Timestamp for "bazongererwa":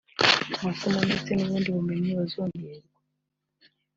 2.19-2.93